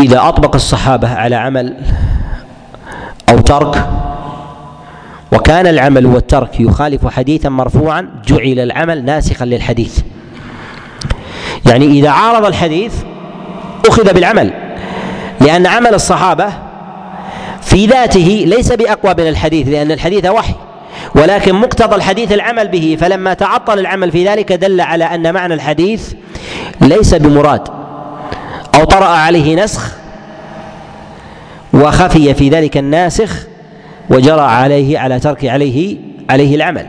إذا 0.00 0.28
أطبق 0.28 0.54
الصحابة 0.54 1.08
على 1.08 1.36
عمل 1.36 1.76
أو 3.28 3.38
ترك. 3.38 3.88
وكان 5.32 5.66
العمل 5.66 6.06
والترك 6.06 6.60
يخالف 6.60 7.06
حديثا 7.06 7.48
مرفوعا 7.48 8.08
جعل 8.26 8.58
العمل 8.58 9.04
ناسخا 9.04 9.44
للحديث. 9.44 9.98
يعني 11.66 11.86
إذا 11.86 12.10
عارض 12.10 12.44
الحديث 12.46 12.94
أخذ 13.88 14.12
بالعمل 14.12 14.52
لأن 15.40 15.66
عمل 15.66 15.94
الصحابة 15.94 16.46
في 17.62 17.86
ذاته 17.86 18.44
ليس 18.46 18.72
بأقوى 18.72 19.14
من 19.18 19.28
الحديث 19.28 19.68
لأن 19.68 19.92
الحديث 19.92 20.26
وحي. 20.26 20.54
ولكن 21.14 21.54
مقتضى 21.54 21.96
الحديث 21.96 22.32
العمل 22.32 22.68
به 22.68 22.96
فلما 23.00 23.34
تعطل 23.34 23.78
العمل 23.78 24.12
في 24.12 24.28
ذلك 24.28 24.52
دل 24.52 24.80
على 24.80 25.04
أن 25.04 25.34
معنى 25.34 25.54
الحديث 25.54 26.12
ليس 26.80 27.14
بمراد 27.14 27.68
أو 28.74 28.84
طرأ 28.84 29.06
عليه 29.06 29.64
نسخ 29.64 29.92
وخفي 31.76 32.34
في 32.34 32.48
ذلك 32.48 32.76
الناسخ 32.76 33.46
وجرى 34.10 34.40
عليه 34.40 34.98
على 34.98 35.20
ترك 35.20 35.44
عليه 35.44 35.96
عليه 36.30 36.56
العمل 36.56 36.86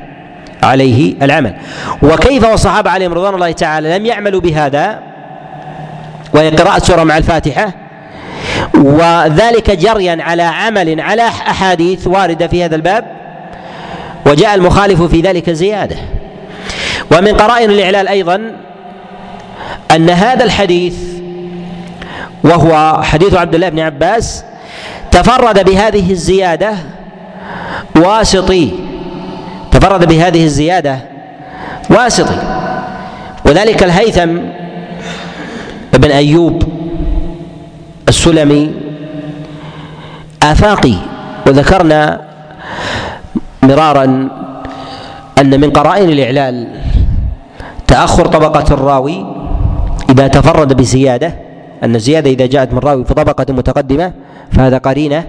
عليه 0.63 1.15
العمل. 1.21 1.55
وكيف 2.03 2.43
والصحابة 2.43 2.89
عليهم 2.89 3.13
رضوان 3.13 3.33
الله 3.33 3.51
تعالى 3.51 3.97
لم 3.97 4.05
يعملوا 4.05 4.41
بهذا؟ 4.41 4.99
وهي 6.33 6.49
قراءة 6.49 6.79
سورة 6.79 7.03
مع 7.03 7.17
الفاتحة. 7.17 7.73
وذلك 8.73 9.71
جريا 9.71 10.17
على 10.21 10.43
عمل 10.43 11.01
على 11.01 11.27
أحاديث 11.27 12.07
واردة 12.07 12.47
في 12.47 12.65
هذا 12.65 12.75
الباب. 12.75 13.05
وجاء 14.25 14.55
المخالف 14.55 15.01
في 15.01 15.21
ذلك 15.21 15.49
زيادة. 15.49 15.95
ومن 17.11 17.35
قرائن 17.35 17.69
الإعلال 17.69 18.07
أيضا 18.07 18.51
أن 19.91 20.09
هذا 20.09 20.43
الحديث 20.43 20.95
وهو 22.43 23.01
حديث 23.03 23.33
عبد 23.33 23.55
الله 23.55 23.69
بن 23.69 23.79
عباس 23.79 24.43
تفرد 25.17 25.65
بهذه 25.65 26.11
الزيادة 26.11 26.73
واسطي. 27.95 28.71
تفرد 29.71 30.07
بهذه 30.07 30.43
الزيادة 30.43 30.99
واسطي. 31.89 32.37
وذلك 33.45 33.83
الهيثم 33.83 34.37
بن 35.93 36.11
أيوب 36.11 36.63
السلمي 38.07 38.71
آفاقي. 40.43 40.95
وذكرنا 41.47 42.21
مرارا 43.63 44.05
أن 45.37 45.59
من 45.59 45.69
قرائن 45.71 46.09
الإعلال 46.09 46.67
تأخر 47.87 48.25
طبقة 48.25 48.73
الراوي 48.73 49.25
إذا 50.09 50.27
تفرد 50.27 50.73
بزيادة 50.73 51.33
أن 51.83 51.95
الزيادة 51.95 52.29
إذا 52.29 52.45
جاءت 52.45 52.73
من 52.73 52.79
راوي 52.79 53.05
في 53.05 53.13
طبقة 53.13 53.45
متقدمة 53.49 54.13
فهذا 54.57 54.77
قرينة 54.77 55.23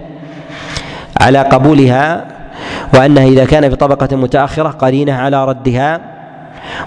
على 1.21 1.39
قبولها 1.39 2.25
وأنها 2.93 3.23
إذا 3.23 3.45
كان 3.45 3.69
في 3.69 3.75
طبقة 3.75 4.15
متأخرة 4.15 4.69
قرينة 4.69 5.13
على 5.13 5.45
ردها 5.45 6.01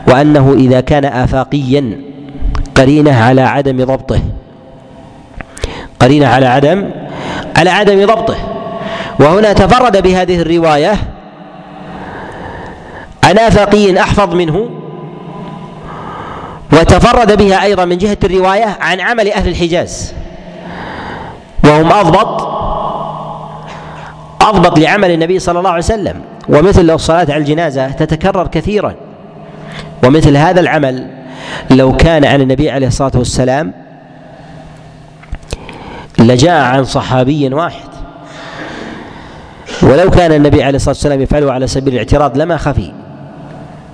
وأنه 0.08 0.54
إذا 0.58 0.80
كان 0.80 1.04
آفاقيا 1.04 2.00
قرينة 2.74 3.24
على 3.24 3.42
عدم 3.42 3.84
ضبطه. 3.84 4.20
قرينة 6.00 6.26
على 6.26 6.46
عدم 6.46 6.90
على 7.56 7.70
عدم 7.70 8.06
ضبطه. 8.06 8.36
وهنا 9.20 9.52
تفرد 9.52 10.02
بهذه 10.02 10.40
الرواية 10.40 10.94
عن 13.24 13.38
آفاقي 13.38 14.00
أحفظ 14.00 14.34
منه 14.34 14.70
وتفرد 16.72 17.36
بها 17.38 17.62
أيضا 17.62 17.84
من 17.84 17.98
جهة 17.98 18.18
الرواية 18.24 18.76
عن 18.80 19.00
عمل 19.00 19.32
أهل 19.32 19.48
الحجاز. 19.48 20.14
وهم 21.72 21.92
أضبط 21.92 22.52
أضبط 24.40 24.78
لعمل 24.78 25.10
النبي 25.10 25.38
صلى 25.38 25.58
الله 25.58 25.70
عليه 25.70 25.78
وسلم. 25.78 26.20
ومثل 26.48 26.90
الصلاة 26.90 27.20
على 27.20 27.36
الجنازة 27.36 27.88
تتكرر 27.88 28.46
كثيرا. 28.46 28.94
ومثل 30.04 30.36
هذا 30.36 30.60
العمل 30.60 31.06
لو 31.70 31.96
كان 31.96 32.24
عن 32.24 32.40
النبي 32.40 32.70
عليه 32.70 32.86
الصلاة 32.86 33.12
والسلام 33.14 33.72
لجاء 36.18 36.62
عن 36.62 36.84
صحابي 36.84 37.54
واحد. 37.54 37.88
ولو 39.82 40.10
كان 40.10 40.32
النبي 40.32 40.62
عليه 40.62 40.76
الصلاة 40.76 40.94
والسلام 40.94 41.20
يفعله 41.20 41.52
على 41.52 41.66
سبيل 41.66 41.94
الاعتراض 41.94 42.38
لما 42.38 42.56
خفي. 42.56 42.92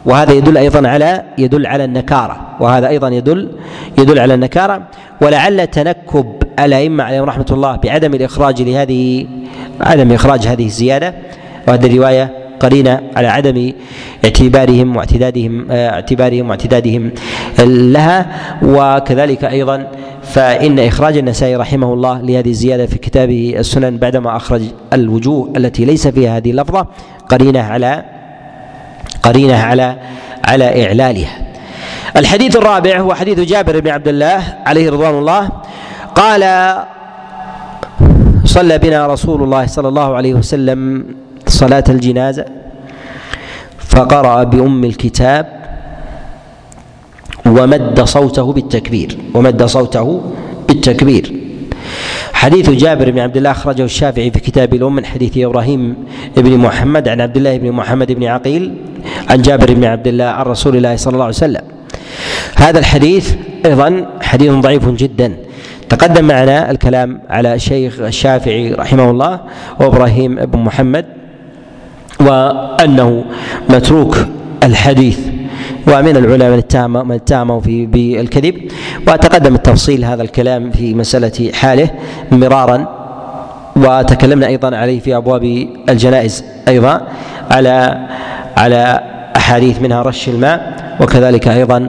وهذا 0.05 0.33
يدل 0.33 0.57
أيضا 0.57 0.89
على 0.89 1.25
يدل 1.39 1.67
على 1.67 1.85
النكارة. 1.85 2.37
وهذا 2.61 2.89
أيضا 2.89 3.09
يدل 3.09 3.53
يدل 3.99 4.19
على 4.19 4.35
النكارة. 4.35 4.83
ولعل 5.21 5.67
تنكب 5.67 6.38
الأئمة 6.65 7.05
عليهم 7.05 7.25
رحمة 7.25 7.47
الله 7.51 7.77
بعدم 7.77 8.15
الإخراج 8.15 8.63
لهذه 8.63 9.27
عدم 9.81 10.13
إخراج 10.13 10.47
هذه 10.47 10.67
الزيادة. 10.67 11.15
وهذه 11.69 11.87
الرواية 11.87 12.31
قرينة 12.61 13.01
على 13.17 13.29
عدم 13.29 13.73
اعتبارهم 14.25 14.97
واعتدادهم 14.97 15.71
اعتبارهم 15.71 16.49
واعتدادهم 16.49 17.11
لها. 17.59 18.27
وكذلك 18.63 19.45
أيضا 19.45 19.87
فإن 20.23 20.79
إخراج 20.79 21.17
النسائي 21.17 21.57
رحمه 21.57 21.95
الله 21.95 22.21
لهذه 22.21 22.51
الزيادة 22.51 22.87
في 22.87 22.99
كتابه 22.99 23.55
السنن 23.59 23.97
بعدما 23.97 24.37
أخرج 24.37 24.63
الوجوه 24.93 25.53
التي 25.57 25.85
ليس 25.85 26.09
فيها 26.09 26.37
هذه 26.37 26.51
اللفظة 26.51 26.87
قرينة 27.29 27.61
على 27.61 28.05
قرينة 29.23 29.57
على 29.57 29.97
على 30.45 30.87
إعلالها. 30.87 31.39
الحديث 32.17 32.57
الرابع 32.57 33.01
هو 33.01 33.15
حديث 33.15 33.41
جابر 33.41 33.81
بن 33.81 33.91
عبد 33.91 34.09
الله 34.09 34.43
عليه 34.67 34.91
رضوان 34.91 35.15
الله. 35.15 35.51
قال 36.19 36.43
صلى 38.45 38.79
بنا 38.79 39.07
رسول 39.07 39.43
الله 39.43 39.67
صلى 39.67 39.89
الله 39.89 40.15
عليه 40.15 40.35
وسلم 40.35 41.05
صلاة 41.47 41.85
الجنازة 41.89 42.45
فقرأ 43.79 44.45
بأم 44.45 44.85
الكتاب 44.85 45.47
ومد 47.47 48.05
صوته 48.05 48.53
بالتكبير 48.53 49.19
ومد 49.35 49.65
صوته 49.65 50.23
بالتكبير. 50.69 51.33
حديث 52.33 52.71
جابر 52.71 53.11
بن 53.11 53.19
عبد 53.19 53.37
الله 53.37 53.51
أخرجه 53.51 53.85
الشافعي 53.85 54.31
في 54.31 54.41
كتاب 54.41 54.75
الأم 54.75 54.95
من 54.95 55.05
حديث 55.07 55.39
إبراهيم 55.39 55.95
بن 56.37 56.59
محمد 56.59 57.09
عن 57.09 57.21
عبد 57.21 57.37
الله 57.37 57.57
بن 57.59 57.73
محمد 57.73 58.13
بن 58.13 58.25
عقيل 58.25 58.75
عن 59.31 59.43
جابر 59.43 59.75
بن 59.75 59.85
عبد 59.85 60.07
الله 60.07 60.25
عن 60.25 60.47
رسول 60.47 60.77
الله 60.77 60.97
صلى 60.97 61.13
الله 61.13 61.25
عليه 61.25 61.35
وسلم. 61.35 61.65
هذا 62.57 62.79
الحديث 62.79 63.35
أيضا 63.67 64.07
حديث 64.23 64.53
ضعيف 64.53 64.89
جدا. 64.89 65.37
تقدم 65.89 66.25
معنا 66.25 66.71
الكلام 66.71 67.21
على 67.31 67.55
الشيخ 67.55 68.01
الشافعي 68.01 68.73
رحمه 68.73 69.11
الله 69.11 69.41
وإبراهيم 69.81 70.35
بن 70.35 70.59
محمد 70.59 71.05
وأنه 72.21 73.25
متروك 73.71 74.17
الحديث 74.63 75.19
ومن 75.87 76.17
العلماء 76.17 76.51
من 76.51 77.09
من 77.09 77.15
اتهمه 77.15 77.61
في 77.61 77.87
بالكذب 77.87 78.55
وتقدم 79.09 79.55
التفصيل 79.55 80.05
هذا 80.05 80.23
الكلام 80.23 80.71
في 80.71 80.95
مسألة 80.95 81.53
حاله 81.53 81.91
مرارا 82.33 82.87
وتكلمنا 83.77 84.47
أيضا 84.47 84.77
عليه 84.77 85.01
في 85.01 85.17
أبواب 85.17 85.69
الجنائز 85.89 86.45
أيضا 86.69 87.01
على 87.51 88.07
على 88.57 89.01
أحاديث 89.37 89.81
منها 89.81 90.03
رش 90.03 90.29
الماء 90.29 90.77
وكذلك 91.01 91.49
أيضا 91.49 91.89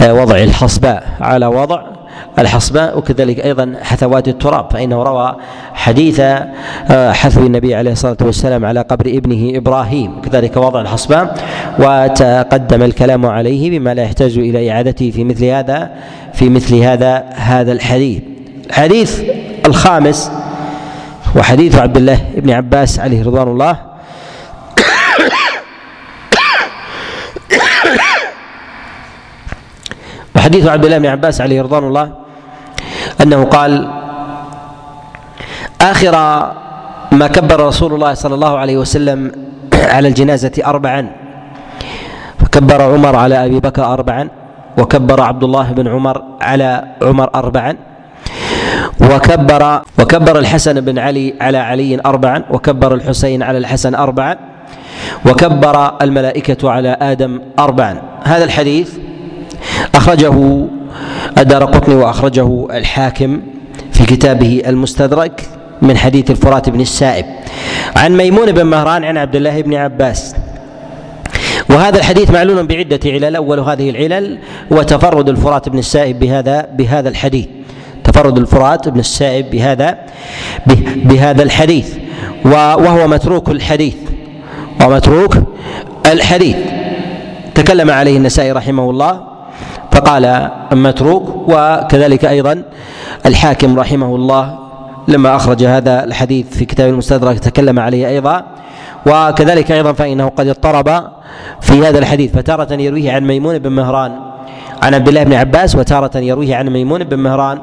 وضع 0.00 0.36
الحصباء 0.36 1.06
على 1.20 1.46
وضع 1.46 1.95
الحصباء 2.38 2.98
وكذلك 2.98 3.44
أيضا 3.44 3.74
حثوات 3.82 4.28
التراب 4.28 4.72
فإنه 4.72 5.02
روى 5.02 5.36
حديث 5.74 6.20
آه، 6.20 7.12
حثو 7.12 7.46
النبي 7.46 7.74
عليه 7.74 7.92
الصلاة 7.92 8.16
والسلام 8.20 8.64
على 8.64 8.80
قبر 8.80 9.06
ابنه 9.06 9.58
إبراهيم. 9.58 10.20
كذلك 10.20 10.56
وضع 10.56 10.80
الحصباء 10.80 11.34
وتقدم 11.78 12.82
الكلام 12.82 13.26
عليه 13.26 13.78
بما 13.78 13.94
لا 13.94 14.02
يحتاج 14.02 14.38
إلى 14.38 14.70
إعادته 14.70 15.10
في 15.10 15.24
مثل 15.24 15.44
هذا 15.44 15.90
في 16.32 16.48
مثل 16.48 16.74
هذا 16.74 17.24
هذا 17.34 17.72
الحديث. 17.72 18.22
الحديث 18.66 19.22
الخامس 19.66 20.30
وحديث 21.36 21.78
عبد 21.78 21.96
الله 21.96 22.20
بن 22.36 22.50
عباس 22.50 23.00
عليه 23.00 23.24
رضوان 23.24 23.48
الله 23.48 23.76
وحديث 30.46 30.66
عبد 30.66 30.84
الله 30.84 30.98
بن 30.98 31.06
عباس 31.06 31.40
عليه 31.40 31.62
رضوان 31.62 31.84
الله 31.84 32.06
أنه 33.22 33.44
قال 33.44 33.88
آخر 35.80 36.14
ما 37.12 37.26
كبر 37.26 37.66
رسول 37.66 37.94
الله 37.94 38.14
صلى 38.14 38.34
الله 38.34 38.58
عليه 38.58 38.76
وسلم 38.78 39.32
على 39.94 40.08
الجنازة 40.08 40.52
اربعا 40.66 41.10
فكبر 42.38 42.82
عمر 42.82 43.16
على 43.16 43.44
أبي 43.44 43.60
بكر 43.60 43.84
اربعا 43.84 44.28
وكبر 44.78 45.20
عبد 45.20 45.44
الله 45.44 45.72
بن 45.72 45.88
عمر 45.88 46.22
على 46.40 46.84
عمر 47.02 47.30
اربعا 47.34 47.76
وكبر 49.00 49.82
وكبر 49.98 50.38
الحسن 50.38 50.80
بن 50.80 50.98
علي 50.98 51.34
على 51.40 51.58
علي 51.58 52.00
اربعا 52.06 52.42
وكبر 52.50 52.94
الحسين 52.94 53.42
على 53.42 53.58
الحسن 53.58 53.94
اربعا 53.94 54.36
وكبر 55.26 56.02
الملائكة 56.02 56.70
على 56.70 56.96
آدم 57.00 57.40
اربعا. 57.58 58.02
هذا 58.24 58.44
الحديث 58.44 59.05
أخرجه 59.94 60.66
الدار 61.38 61.64
قطني 61.64 61.94
وأخرجه 61.94 62.66
الحاكم 62.76 63.40
في 63.92 64.06
كتابه 64.06 64.62
المستدرك 64.66 65.42
من 65.82 65.96
حديث 65.96 66.30
الفرات 66.30 66.68
بن 66.68 66.80
السائب. 66.80 67.26
عن 67.96 68.16
ميمون 68.16 68.52
بن 68.52 68.62
مهران 68.62 69.04
عن 69.04 69.16
عبد 69.16 69.36
الله 69.36 69.60
بن 69.60 69.74
عباس. 69.74 70.34
وهذا 71.70 71.98
الحديث 71.98 72.30
معلول 72.30 72.66
بعدة 72.66 73.00
علل 73.06 73.36
أول 73.36 73.60
هذه 73.60 73.90
العلل 73.90 74.38
هو 74.72 74.82
تفرد 74.82 75.28
الفرات 75.28 75.68
بن 75.68 75.78
السائب 75.78 76.18
بهذا 76.18 76.68
بهذا 76.78 77.08
الحديث. 77.08 77.46
تفرد 78.04 78.38
الفرات 78.38 78.88
بن 78.88 79.00
السائب 79.00 79.50
بهذا 79.50 79.98
بهذا 80.96 81.42
الحديث. 81.42 81.94
وهو 82.44 83.08
متروك 83.08 83.48
الحديث. 83.48 83.96
ومتروك 84.84 85.36
الحديث. 86.06 86.56
تكلم 87.54 87.90
عليه 87.90 88.16
النسائي 88.16 88.52
رحمه 88.52 88.90
الله. 88.90 89.35
فقال 89.96 90.50
متروك 90.72 91.48
وكذلك 91.48 92.24
أيضا 92.24 92.62
الحاكم 93.26 93.78
رحمه 93.78 94.16
الله 94.16 94.58
لما 95.08 95.36
أخرج 95.36 95.64
هذا 95.64 96.04
الحديث 96.04 96.56
في 96.56 96.64
كتاب 96.64 96.88
المستدرك 96.88 97.38
تكلم 97.38 97.78
عليه 97.78 98.08
أيضا 98.08 98.44
وكذلك 99.06 99.72
أيضا 99.72 99.92
فإنه 99.92 100.28
قد 100.28 100.48
اضطرب 100.48 101.04
في 101.60 101.86
هذا 101.86 101.98
الحديث 101.98 102.36
فتارة 102.36 102.72
يرويه 102.72 103.12
عن 103.12 103.26
ميمون 103.26 103.58
بن 103.58 103.72
مهران 103.72 104.12
عن 104.82 104.94
عبد 104.94 105.08
الله 105.08 105.22
بن 105.24 105.32
عباس 105.32 105.76
وتارة 105.76 106.18
يرويه 106.18 106.56
عن 106.56 106.68
ميمون 106.68 107.04
بن 107.04 107.18
مهران 107.18 107.58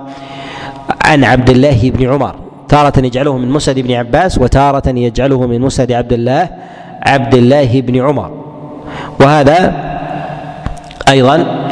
عن 1.06 1.24
عبد 1.24 1.50
الله 1.50 1.92
بن 1.92 2.14
عمر 2.14 2.36
تارة 2.70 3.06
يجعله 3.06 3.38
من 3.38 3.50
مسند 3.50 3.80
بن 3.80 3.92
عباس 3.92 4.38
وتارة 4.38 4.90
يجعله 4.90 5.48
من 5.48 5.62
مسند 5.62 5.92
عبد 5.92 6.14
الله 6.14 6.50
عبد 7.02 7.36
الله 7.36 7.82
بن 7.82 8.02
عمر 8.02 8.32
وهذا 9.20 9.74
أيضا 11.10 11.63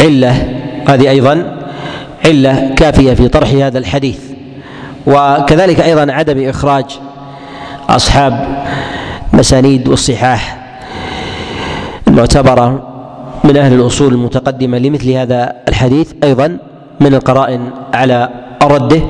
علة 0.00 0.60
هذه 0.88 1.10
أيضا 1.10 1.56
علة 2.24 2.74
كافية 2.76 3.14
في 3.14 3.28
طرح 3.28 3.48
هذا 3.48 3.78
الحديث. 3.78 4.18
وكذلك 5.06 5.80
أيضا 5.80 6.12
عدم 6.12 6.48
إخراج 6.48 6.84
أصحاب 7.88 8.64
مسانيد 9.32 9.88
والصحاح 9.88 10.58
المعتبرة 12.08 12.92
من 13.44 13.56
أهل 13.56 13.72
الأصول 13.72 14.12
المتقدمة 14.12 14.78
لمثل 14.78 15.10
هذا 15.10 15.52
الحديث 15.68 16.12
أيضا 16.24 16.58
من 17.00 17.14
القرائن 17.14 17.70
على 17.94 18.28
رده 18.62 19.00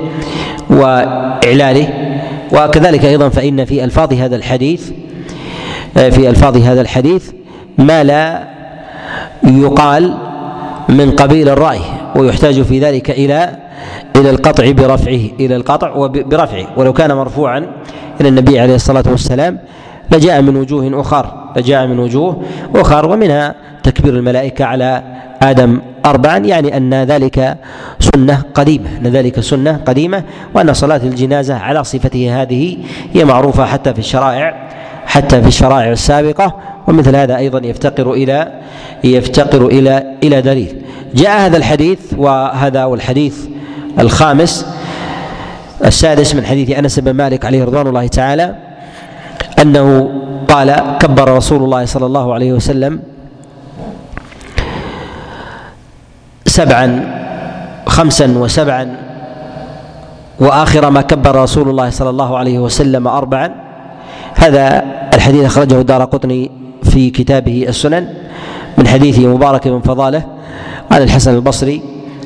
وإعلاله. 0.71 1.89
وكذلك 2.53 3.05
أيضا 3.05 3.29
فإن 3.29 3.65
في 3.65 3.85
ألفاظ 3.85 4.13
هذا 4.13 4.37
الحديث 4.37 4.91
في 5.95 6.31
ألفاظ 6.31 6.57
هذا 6.57 6.81
الحديث 6.81 7.31
ما 7.79 8.05
لا 8.05 8.45
يقال 9.45 10.15
من 10.89 11.11
قبيل 11.11 11.49
الرأي 11.49 11.81
ويحتاج 12.17 12.63
في 12.63 12.81
ذلك 12.81 13.11
إلى 13.11 13.57
إلى 14.17 14.31
القطع 14.31 14.71
برفعه 14.71 15.21
إلى 15.41 15.57
القطع 15.57 16.07
برفعه 16.07 16.67
ولو 16.77 16.93
كان 16.93 17.13
مرفوعا 17.13 17.67
إلى 18.21 18.29
النبي 18.29 18.61
عليه 18.61 18.75
الصلاة 18.75 19.05
والسلام 19.11 19.59
لجاء 20.13 20.43
من 20.43 20.57
وجوه 20.57 21.01
أخر 21.01 21.51
لجاء 21.57 21.87
من 21.87 21.99
وجوه 21.99 22.43
أخر. 22.75 23.11
ومنها 23.11 23.55
تكبير 23.83 24.15
الملائكة 24.15 24.65
على 24.65 25.03
آدم 25.43 25.81
أربعا 26.07 26.39
يعني 26.39 26.77
أن 26.77 26.95
ذلك 26.95 27.57
سنة 28.01 28.43
قديمة 28.55 28.89
أن 28.99 29.07
ذلك 29.07 29.41
سنة 29.41 29.81
قديمة 29.87 30.23
وأن 30.55 30.75
صلاة 30.75 31.01
الجنازة 31.05 31.55
على 31.55 31.85
صفته 31.85 32.43
هذه 32.43 32.77
هي 33.15 33.25
معروفة 33.25 33.65
حتى 33.65 33.93
في 33.93 33.99
الشرائع. 33.99 34.69
حتى 35.07 35.43
في 35.43 35.49
الشرائع 35.49 35.93
السابقة 35.93 36.57
ومثل 36.87 37.17
هذا 37.17 37.37
أيضا 37.37 37.67
يفتقر 37.67 38.13
إلى 38.13 38.53
يفتقر 39.05 39.67
إلى 39.67 40.17
إلى 40.23 40.43
دليل. 40.43 40.83
جاء 41.15 41.41
هذا 41.47 41.57
الحديث 41.57 42.01
وهذا 42.17 42.85
والحديث 42.85 43.47
الخامس 43.99 44.67
السادس 45.85 46.35
من 46.35 46.47
حديث 46.47 46.79
أنس 46.79 46.99
بن 46.99 47.11
مالك 47.11 47.45
عليه 47.45 47.65
رضوان 47.65 47.87
الله 47.87 48.07
تعالى 48.07 48.57
أنه 49.59 50.11
قال 50.49 50.97
كبر 51.01 51.37
رسول 51.37 51.63
الله 51.63 51.85
صلى 51.85 52.07
الله 52.07 52.35
عليه 52.35 52.53
وسلم 52.53 53.01
سبعا 56.47 56.89
خمسا 57.87 58.39
وسبعا 58.39 58.97
وآخر 60.41 60.91
ما 60.91 61.01
كبر 61.01 61.43
رسول 61.43 61.69
الله 61.69 61.91
صلى 61.91 62.11
الله 62.11 62.39
عليه 62.39 62.59
وسلم 62.59 63.09
اربعا. 63.09 63.51
هذا 64.35 64.85
الحديث 65.17 65.45
أخرجه 65.45 65.81
الدار 65.81 66.05
قطني 66.05 66.51
في 66.83 67.11
كتابه 67.11 67.65
السنن 67.69 68.09
من 68.79 68.87
حديث 68.89 69.19
مبارك 69.19 69.69
بن 69.69 69.81
فضالة 69.81 70.23
عن 70.91 71.03
الحسن 71.03 71.35
البصري 71.35 71.83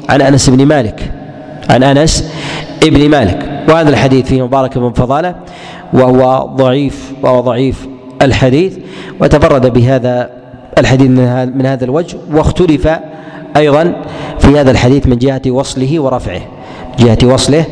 عن 0.08 0.22
أنس 0.22 0.50
بن 0.50 0.66
مالك 0.66 1.12
عن 1.70 1.82
أنس 1.82 2.30
ابن 2.82 3.08
مالك. 3.08 3.64
وهذا 3.68 3.88
الحديث 3.88 4.26
فيه 4.26 4.42
مبارك 4.42 4.78
بن 4.78 4.92
فضالة 4.92 5.34
وهو 5.92 6.46
ضعيف 6.56 7.12
وهو 7.22 7.40
ضعيف 7.40 7.86
الحديث 8.22 8.78
وتفرد 9.20 9.72
بهذا 9.72 10.30
الحديث 10.78 11.10
من 11.54 11.66
هذا 11.66 11.84
الوجه 11.84 12.16
واختلف 12.32 12.88
أيضا 13.56 13.92
في 14.38 14.60
هذا 14.60 14.70
الحديث 14.70 15.06
من 15.06 15.18
جهة 15.18 15.42
وصله 15.46 16.00
ورفعه 16.00 16.40
جهة 16.98 17.18
وصله 17.24 17.64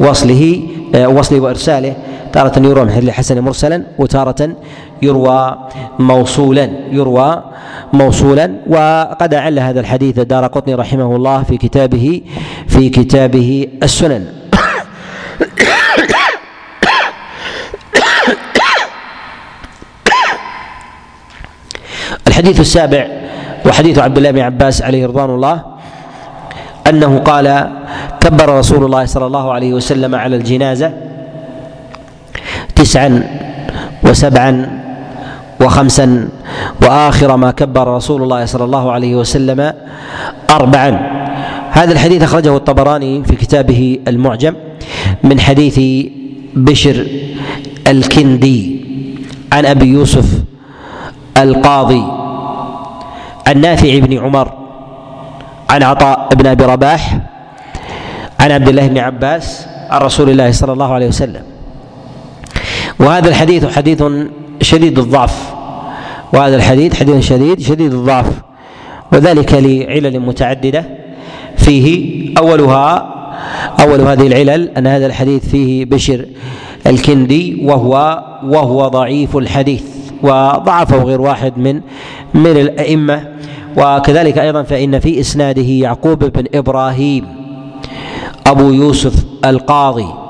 وصله 0.00 0.62
آه، 0.94 1.08
وصله 1.08 1.40
وإرساله. 1.40 1.94
تارة 2.32 2.58
يروى 2.58 2.84
من 2.84 2.90
حديث 2.90 3.08
الحسن 3.08 3.40
مرسلا 3.40 3.82
وتارة 3.98 4.56
يروى 5.02 5.56
موصولا 5.98 6.70
يروى 6.90 7.42
موصولا. 7.92 8.46
وقد 8.66 9.34
أعل 9.34 9.58
هذا 9.58 9.80
الحديث 9.80 10.20
دار 10.20 10.46
قطني 10.46 10.74
رحمه 10.74 11.16
الله 11.16 11.42
في 11.42 11.56
كتابه 11.56 12.20
في 12.68 12.88
كتابه 12.88 13.68
السنن. 13.82 14.26
الحديث 22.26 22.60
السابع 22.60 23.06
وحديث 23.66 23.98
عبد 23.98 24.16
الله 24.16 24.30
بن 24.30 24.40
عباس 24.40 24.82
عليه 24.82 25.06
رضوان 25.06 25.30
الله 25.30 25.62
أنه 26.88 27.18
قال 27.18 27.72
كبر 28.20 28.58
رسول 28.58 28.84
الله 28.84 29.04
صلى 29.04 29.26
الله 29.26 29.52
عليه 29.52 29.74
وسلم 29.74 30.14
على 30.14 30.36
الجنازة 30.36 30.92
تسعا 32.82 33.22
وسبعا 34.02 34.52
وخمسا 35.62 36.28
وآخر 36.82 37.30
ما 37.36 37.50
كبر 37.50 37.86
رسول 37.96 38.22
الله 38.22 38.44
صلى 38.44 38.64
الله 38.64 38.84
عليه 38.92 39.14
وسلم 39.22 39.72
اربعا. 40.50 40.90
هذا 41.70 41.92
الحديث 41.92 42.22
أخرجه 42.22 42.56
الطبراني 42.56 43.24
في 43.24 43.36
كتابه 43.36 43.98
المعجم 44.08 44.54
من 45.22 45.40
حديث 45.40 45.78
بشر 46.54 47.06
الكندي 47.86 48.60
عن 49.52 49.66
أبي 49.66 49.86
يوسف 49.86 50.26
القاضي 51.38 52.04
عن 53.46 53.60
نافع 53.60 53.98
بن 53.98 54.12
عمر 54.18 54.48
عن 55.70 55.82
عطاء 55.82 56.28
بن 56.34 56.46
أبي 56.46 56.64
رباح 56.64 57.18
عن 58.40 58.50
عبد 58.50 58.68
الله 58.68 58.86
بن 58.86 58.98
عباس 58.98 59.66
عن 59.90 60.00
رسول 60.00 60.30
الله 60.30 60.50
صلى 60.50 60.72
الله 60.72 60.90
عليه 60.94 61.08
وسلم. 61.08 61.51
وهذا 63.02 63.28
الحديث 63.28 63.76
حديث 63.76 64.02
شديد 64.60 64.98
الضعف. 64.98 65.52
وهذا 66.32 66.56
الحديث 66.56 66.94
حديث 66.94 67.28
شديد 67.28 67.60
شديد 67.60 67.92
الضعف. 67.92 68.30
وذلك 69.12 69.54
لعلل 69.54 70.20
متعددة. 70.20 70.84
فيه 71.56 72.28
أولها 72.38 73.14
أول 73.80 74.00
هذه 74.00 74.26
العلل 74.26 74.68
أن 74.68 74.86
هذا 74.86 75.06
الحديث 75.06 75.48
فيه 75.48 75.84
بشر 75.84 76.26
الكندي 76.86 77.60
وهو 77.64 78.24
وهو 78.44 78.88
ضعيف 78.88 79.36
الحديث. 79.36 79.82
وضعفه 80.22 81.02
غير 81.02 81.20
واحد 81.20 81.58
من 81.58 81.80
من 82.34 82.46
الأئمة. 82.46 83.28
وكذلك 83.76 84.38
أيضا 84.38 84.62
فإن 84.62 84.98
في 84.98 85.20
إسناده 85.20 85.62
يعقوب 85.62 86.24
بن 86.24 86.44
إبراهيم 86.54 87.26
أبو 88.46 88.72
يوسف 88.72 89.24
القاضي. 89.44 90.21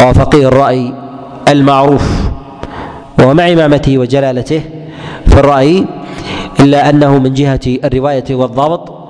وهو 0.00 0.12
فقيه 0.12 0.48
الرأي 0.48 0.92
المعروف 1.48 2.30
ومع 3.22 3.52
إمامته 3.52 3.98
وجلالته 3.98 4.62
في 5.26 5.40
الرأي 5.40 5.86
إلا 6.60 6.90
أنه 6.90 7.18
من 7.18 7.34
جهة 7.34 7.60
الرواية 7.66 8.24
والضبط 8.30 9.00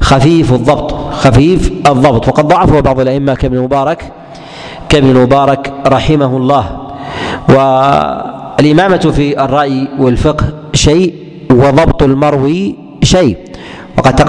خفيف 0.00 0.52
الضبط 0.52 0.94
خفيف 1.12 1.72
الضبط. 1.86 2.28
وقد 2.28 2.48
ضعفه 2.48 2.80
بعض 2.80 3.00
الأئمة 3.00 3.34
كابن 3.34 3.56
المبارك 3.56 4.12
كابن 4.88 5.10
المبارك 5.10 5.72
رحمه 5.86 6.36
الله. 6.36 6.64
والإمامة 7.48 9.12
في 9.16 9.44
الرأي 9.44 9.88
والفقه 9.98 10.44
شيء 10.74 11.14
وضبط 11.50 12.02
المروي 12.02 12.74
شيء. 13.02 13.36
وقد 13.98 14.16
تقدم 14.16 14.24